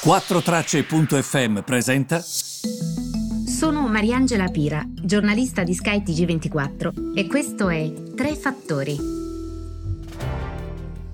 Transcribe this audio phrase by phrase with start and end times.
[0.00, 2.20] 4Tracce.fm presenta.
[2.20, 8.96] Sono Mariangela Pira, giornalista di Sky TG24 e questo è Tre Fattori.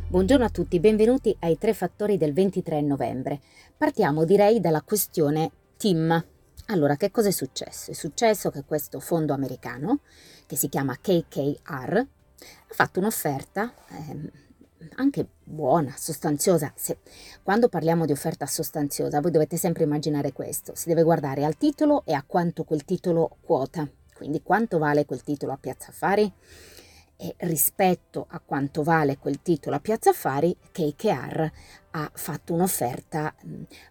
[0.06, 3.40] Buongiorno a tutti, benvenuti ai Tre Fattori del 23 novembre.
[3.74, 6.22] Partiamo direi dalla questione TIM.
[6.66, 7.90] Allora, che cosa è successo?
[7.90, 10.00] È successo che questo fondo americano,
[10.46, 12.06] che si chiama KKR, ha
[12.74, 14.30] fatto un'offerta eh,
[14.96, 16.72] anche buona, sostanziosa.
[16.76, 16.98] Se,
[17.42, 22.04] quando parliamo di offerta sostanziosa, voi dovete sempre immaginare questo, si deve guardare al titolo
[22.04, 26.32] e a quanto quel titolo quota, quindi quanto vale quel titolo a Piazza Affari
[27.16, 31.50] e rispetto a quanto vale quel titolo a Piazza Affari, KKR
[31.92, 33.34] ha fatto un'offerta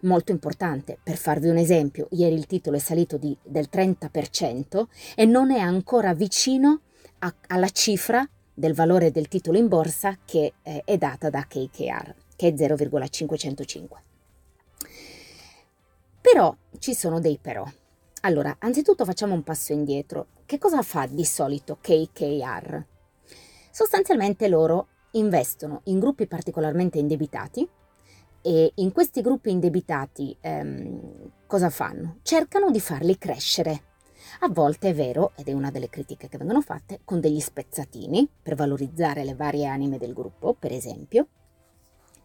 [0.02, 0.98] molto importante.
[1.02, 4.84] Per farvi un esempio, ieri il titolo è salito di, del 30%
[5.16, 6.82] e non è ancora vicino
[7.20, 12.14] a, alla cifra del valore del titolo in borsa che eh, è data da KKR,
[12.36, 14.02] che è 0,505.
[16.20, 17.64] Però ci sono dei però.
[18.22, 20.28] Allora, anzitutto facciamo un passo indietro.
[20.46, 22.82] Che cosa fa di solito KKR?
[23.70, 27.68] Sostanzialmente loro investono in gruppi particolarmente indebitati
[28.40, 32.18] e in questi gruppi indebitati ehm, cosa fanno?
[32.22, 33.82] Cercano di farli crescere
[34.40, 38.28] a volte è vero, ed è una delle critiche che vengono fatte, con degli spezzatini
[38.42, 41.26] per valorizzare le varie anime del gruppo, per esempio,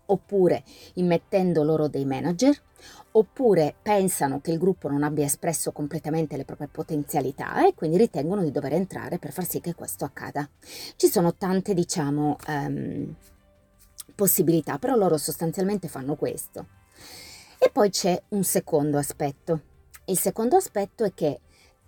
[0.08, 0.64] oppure
[0.96, 2.56] immettendo loro dei manager,
[3.12, 8.44] oppure pensano che il gruppo non abbia espresso completamente le proprie potenzialità e quindi ritengono
[8.44, 10.48] di dover entrare per far sì che questo accada.
[10.96, 13.16] Ci sono tante, diciamo, um,
[14.16, 16.68] possibilità, però loro sostanzialmente fanno questo.
[17.58, 19.62] E poi c'è un secondo aspetto.
[20.06, 21.42] Il secondo aspetto è che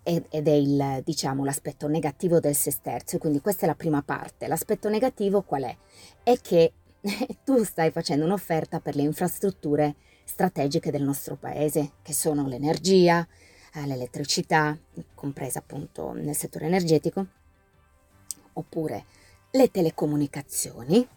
[0.04, 4.48] ed è il, diciamo, l'aspetto negativo del sesterzo, quindi questa è la prima parte.
[4.48, 5.78] L'aspetto negativo qual è?
[6.24, 6.74] È che
[7.44, 13.28] tu stai facendo un'offerta per le infrastrutture strategiche del nostro paese, che sono l'energia,
[13.74, 14.78] eh, l'elettricità,
[15.14, 17.26] compresa appunto nel settore energetico,
[18.54, 19.06] oppure
[19.52, 21.08] le telecomunicazioni.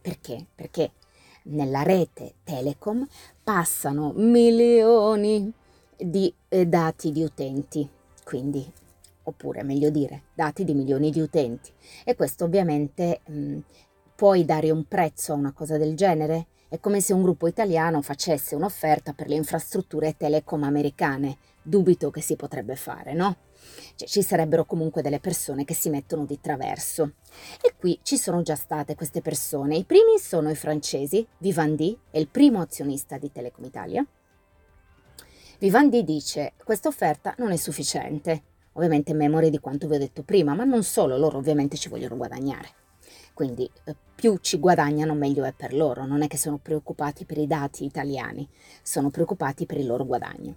[0.00, 0.46] Perché?
[0.54, 0.92] Perché
[1.44, 3.06] nella rete telecom
[3.42, 5.52] passano milioni
[5.96, 7.88] di eh, dati di utenti
[8.26, 8.68] quindi,
[9.22, 11.70] oppure meglio dire, dati di milioni di utenti.
[12.02, 13.58] E questo ovviamente mh,
[14.16, 16.48] puoi dare un prezzo a una cosa del genere?
[16.68, 21.38] È come se un gruppo italiano facesse un'offerta per le infrastrutture telecom americane.
[21.62, 23.36] Dubito che si potrebbe fare, no?
[23.94, 27.12] Cioè, ci sarebbero comunque delle persone che si mettono di traverso.
[27.62, 29.76] E qui ci sono già state queste persone.
[29.76, 34.04] I primi sono i francesi, Vivendi è il primo azionista di Telecom Italia,
[35.58, 40.22] Vivendi dice questa offerta non è sufficiente, ovviamente in memoria di quanto vi ho detto
[40.22, 42.68] prima, ma non solo, loro ovviamente ci vogliono guadagnare.
[43.32, 47.38] Quindi eh, più ci guadagnano meglio è per loro, non è che sono preoccupati per
[47.38, 48.46] i dati italiani,
[48.82, 50.56] sono preoccupati per il loro guadagno.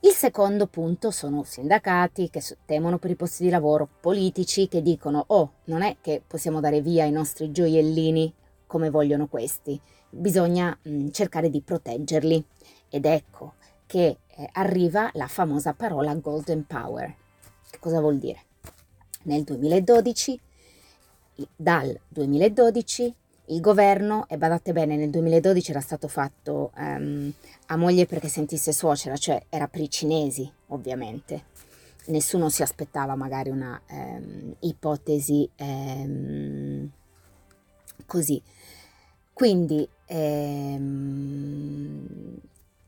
[0.00, 5.22] Il secondo punto sono sindacati che temono per i posti di lavoro, politici che dicono
[5.26, 8.32] oh, non è che possiamo dare via i nostri gioiellini
[8.66, 9.78] come vogliono questi,
[10.08, 12.44] bisogna mh, cercare di proteggerli.
[12.88, 13.54] Ed ecco,
[13.86, 17.14] che eh, arriva la famosa parola Golden Power.
[17.70, 18.44] Che cosa vuol dire?
[19.22, 20.40] Nel 2012,
[21.56, 23.14] dal 2012,
[23.46, 27.32] il governo, e badate bene, nel 2012 era stato fatto um,
[27.66, 31.54] a moglie perché sentisse suocera, cioè era per i cinesi, ovviamente.
[32.06, 36.88] Nessuno si aspettava magari una um, ipotesi um,
[38.06, 38.40] così.
[39.32, 39.88] Quindi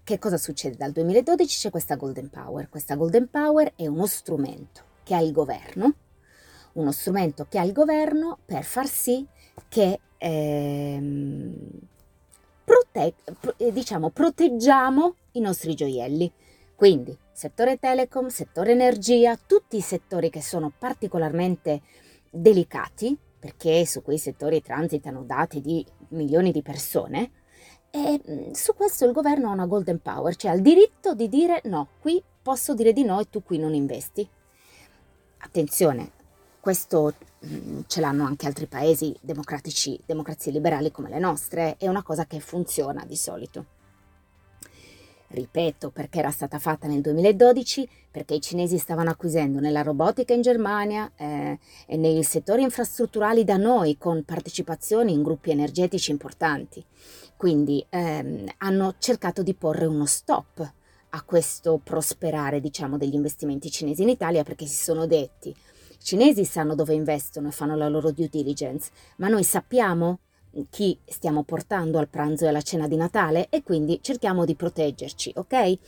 [0.08, 0.76] che cosa succede?
[0.76, 2.70] Dal 2012 c'è questa Golden Power.
[2.70, 5.96] Questa Golden Power è uno strumento che ha il governo,
[6.72, 9.26] uno strumento che ha il governo per far sì
[9.68, 11.54] che ehm,
[12.64, 13.16] prote-
[13.58, 16.32] eh, diciamo, proteggiamo i nostri gioielli.
[16.74, 21.82] Quindi settore telecom, settore energia, tutti i settori che sono particolarmente
[22.30, 27.30] delicati, perché su quei settori transitano dati di milioni di persone,
[27.90, 31.28] e mm, su questo il governo ha una golden power, cioè ha il diritto di
[31.28, 34.28] dire no, qui posso dire di no e tu qui non investi.
[35.38, 36.12] Attenzione,
[36.60, 37.14] questo
[37.44, 42.26] mm, ce l'hanno anche altri paesi democratici, democrazie liberali come le nostre, è una cosa
[42.26, 43.76] che funziona di solito
[45.28, 50.42] ripeto perché era stata fatta nel 2012, perché i cinesi stavano acquisendo nella robotica in
[50.42, 56.84] Germania eh, e nei settori infrastrutturali da noi con partecipazioni in gruppi energetici importanti.
[57.38, 60.72] Quindi ehm, hanno cercato di porre uno stop
[61.10, 65.56] a questo prosperare diciamo, degli investimenti cinesi in Italia perché si sono detti i
[66.02, 70.18] cinesi sanno dove investono e fanno la loro due diligence, ma noi sappiamo
[70.68, 75.32] chi stiamo portando al pranzo e alla cena di Natale e quindi cerchiamo di proteggerci,
[75.36, 75.78] ok?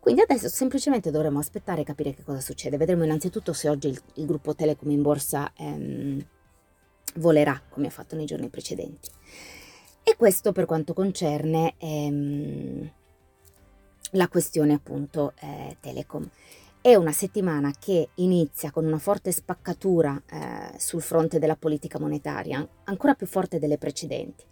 [0.00, 2.76] Quindi adesso semplicemente dovremo aspettare e capire che cosa succede.
[2.76, 6.26] Vedremo innanzitutto se oggi il, il gruppo Telecom in borsa ehm,
[7.16, 9.10] volerà come ha fatto nei giorni precedenti.
[10.08, 12.90] E questo per quanto concerne ehm,
[14.12, 16.26] la questione appunto eh, Telecom.
[16.80, 22.66] È una settimana che inizia con una forte spaccatura eh, sul fronte della politica monetaria,
[22.84, 24.44] ancora più forte delle precedenti.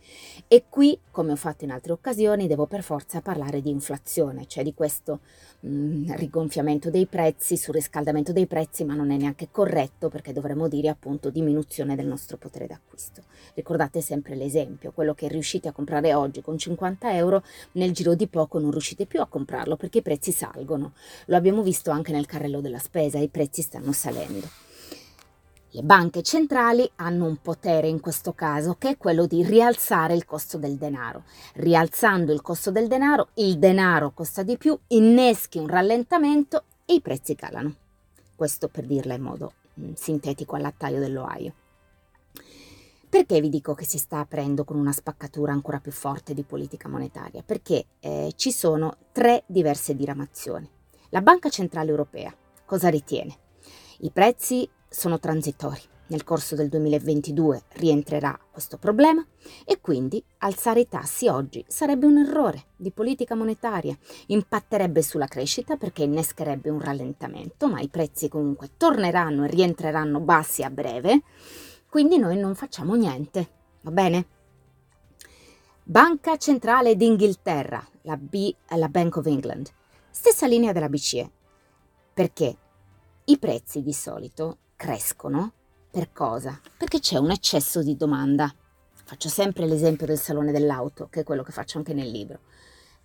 [0.49, 4.65] E qui, come ho fatto in altre occasioni, devo per forza parlare di inflazione, cioè
[4.65, 5.21] di questo
[5.61, 10.67] mh, mm, rigonfiamento dei prezzi, surriscaldamento dei prezzi, ma non è neanche corretto perché dovremmo
[10.67, 13.23] dire appunto diminuzione del nostro potere d'acquisto.
[13.55, 18.27] Ricordate sempre l'esempio, quello che riuscite a comprare oggi con 50 euro, nel giro di
[18.27, 20.93] poco non riuscite più a comprarlo perché i prezzi salgono.
[21.27, 24.49] Lo abbiamo visto anche nel carrello della spesa, i prezzi stanno salendo.
[25.71, 30.25] Le banche centrali hanno un potere in questo caso che è quello di rialzare il
[30.25, 31.25] costo del denaro.
[31.55, 37.01] Rialzando il costo del denaro, il denaro costa di più, inneschi un rallentamento e i
[37.03, 37.75] prezzi calano.
[38.35, 41.53] Questo per dirla in modo mm, sintetico all'attaio dell'Ohio.
[43.09, 46.89] Perché vi dico che si sta aprendo con una spaccatura ancora più forte di politica
[46.89, 47.43] monetaria?
[47.43, 50.76] Perché eh, ci sono tre diverse diramazioni.
[51.11, 53.37] La Banca Centrale Europea cosa ritiene?
[54.01, 55.81] I prezzi sono transitori.
[56.09, 59.25] Nel corso del 2022 rientrerà questo problema
[59.65, 65.77] e quindi alzare i tassi oggi sarebbe un errore di politica monetaria, impatterebbe sulla crescita
[65.77, 71.23] perché innescherebbe un rallentamento, ma i prezzi comunque torneranno e rientreranno bassi a breve,
[71.89, 73.49] quindi noi non facciamo niente,
[73.81, 74.27] va bene?
[75.83, 79.73] Banca Centrale d'Inghilterra, la, B, la Bank of England,
[80.19, 81.31] Stessa linea della BCE.
[82.15, 82.57] Perché
[83.27, 85.53] i prezzi di solito crescono
[85.91, 86.59] per cosa?
[86.79, 88.51] Perché c'è un eccesso di domanda.
[89.05, 92.39] Faccio sempre l'esempio del salone dell'auto, che è quello che faccio anche nel libro.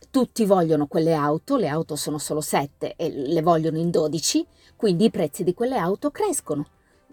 [0.10, 4.48] Tutti vogliono quelle auto, le auto sono solo 7 e le vogliono in 12,
[4.78, 6.66] quindi i prezzi di quelle auto crescono,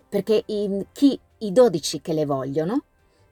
[0.08, 2.84] perché i, chi, i 12 che le vogliono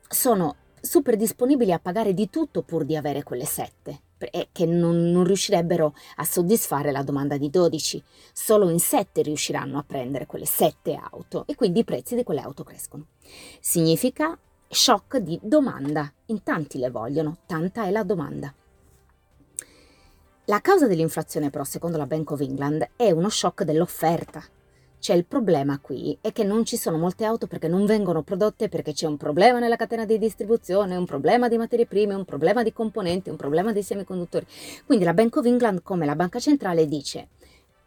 [0.09, 4.06] sono super disponibili a pagare di tutto pur di avere quelle 7 e
[4.53, 8.03] che non, non, riuscirebbero a soddisfare la domanda di 12.
[8.33, 12.41] Solo in 7 riusciranno a prendere quelle 7 auto e quindi i prezzi di quelle
[12.41, 13.07] auto crescono.
[13.61, 16.11] Significa shock di domanda.
[16.27, 18.53] In tanti le vogliono, tanta è la domanda.
[20.49, 24.45] La causa dell'inflazione però, secondo la Bank of England, è uno shock dell'offerta.
[24.98, 28.69] C'è il problema qui è che non ci sono molte auto perché non vengono prodotte
[28.69, 32.62] perché c'è un problema nella catena di distribuzione, un problema di materie prime, un problema
[32.62, 34.46] di componenti, un problema di semiconduttori.
[34.84, 37.28] Quindi la Bank of England, come la banca centrale, dice,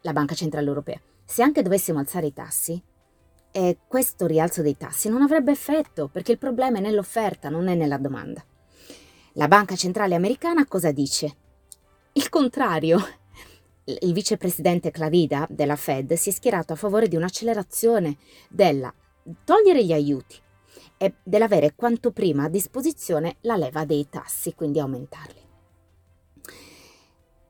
[0.02, 2.82] la banca centrale europea, se anche dovessimo alzare i tassi,
[3.52, 7.76] eh, questo rialzo dei tassi non avrebbe effetto perché il problema è nell'offerta, non è
[7.76, 8.44] nella domanda.
[9.34, 11.36] La banca centrale americana cosa dice?
[12.14, 13.00] Il contrario,
[14.02, 18.18] il vicepresidente Clavida della Fed si è schierato a favore di un'accelerazione
[18.50, 18.94] della
[19.44, 20.36] togliere gli aiuti
[20.98, 25.48] e dell'avere quanto prima a disposizione la leva dei tassi, quindi aumentarli.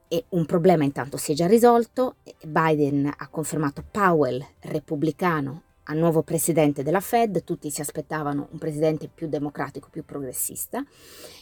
[0.07, 2.15] E un problema intanto si è già risolto,
[2.45, 9.07] Biden ha confermato Powell, repubblicano, a nuovo presidente della Fed, tutti si aspettavano un presidente
[9.07, 10.83] più democratico, più progressista,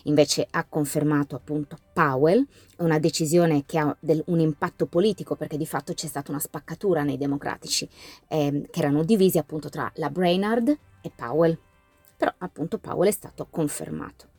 [0.03, 2.45] invece ha confermato appunto Powell,
[2.77, 7.03] una decisione che ha del, un impatto politico perché di fatto c'è stata una spaccatura
[7.03, 7.87] nei democratici
[8.29, 10.69] eh, che erano divisi appunto tra la Brainard
[11.01, 11.57] e Powell,
[12.15, 14.35] però appunto Powell è stato confermato.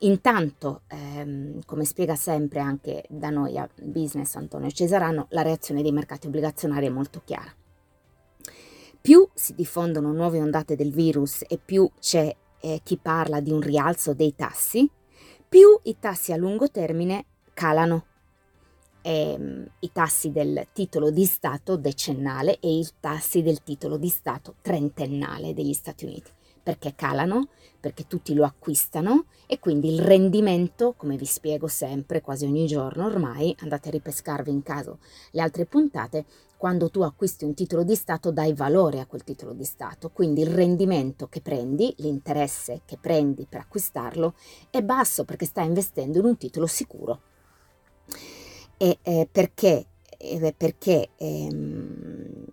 [0.00, 5.92] Intanto, ehm, come spiega sempre anche da noi a Business Antonio Cesarano, la reazione dei
[5.92, 7.50] mercati obbligazionari è molto chiara
[9.06, 13.60] più si diffondono nuove ondate del virus e più c'è eh, chi parla di un
[13.60, 14.90] rialzo dei tassi,
[15.48, 18.06] più i tassi a lungo termine calano.
[19.02, 24.56] Eh, I tassi del titolo di Stato decennale e i tassi del titolo di Stato
[24.60, 26.32] trentennale degli Stati Uniti.
[26.60, 27.50] Perché calano?
[27.86, 33.06] Perché tutti lo acquistano e quindi il rendimento, come vi spiego sempre, quasi ogni giorno
[33.06, 34.98] ormai, andate a ripescarvi in caso
[35.30, 36.24] le altre puntate,
[36.56, 40.40] quando tu acquisti un titolo di Stato dai valore a quel titolo di Stato, quindi
[40.40, 44.34] il rendimento che prendi, l'interesse che prendi per acquistarlo
[44.68, 47.20] è basso perché stai investendo in un titolo sicuro.
[48.78, 49.86] E eh, perché,
[50.18, 52.46] eh, perché, ehm,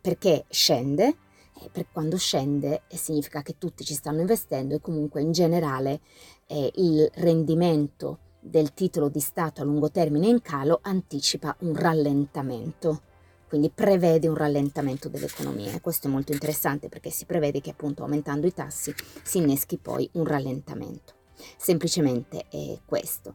[0.00, 1.18] perché scende?
[1.60, 6.00] Eh, per quando scende eh, significa che tutti ci stanno investendo e comunque in generale
[6.46, 13.02] eh, il rendimento del titolo di Stato a lungo termine in calo anticipa un rallentamento.
[13.48, 15.80] quindi prevede un rallentamento dell'economia.
[15.80, 20.08] Questo è molto interessante perché si prevede che appunto aumentando i tassi si inneschi poi
[20.14, 21.14] un rallentamento.
[21.56, 23.34] Semplicemente è questo.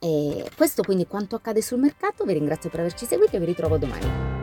[0.00, 3.78] E questo quindi quanto accade sul mercato, vi ringrazio per averci seguito e vi ritrovo
[3.78, 4.35] domani.